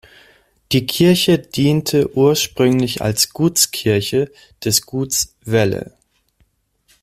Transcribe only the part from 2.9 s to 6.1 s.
als Gutskirche des Guts Welle.